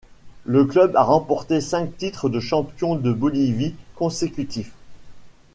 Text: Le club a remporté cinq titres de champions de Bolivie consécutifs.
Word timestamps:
Le 0.47 0.65
club 0.65 0.95
a 0.95 1.03
remporté 1.03 1.61
cinq 1.61 1.95
titres 1.95 2.27
de 2.27 2.39
champions 2.39 2.95
de 2.95 3.13
Bolivie 3.13 3.75
consécutifs. 3.93 4.71